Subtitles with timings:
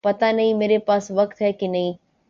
[0.03, 1.93] پتا نہیں میرے پاس وقت ہے کہ نہیں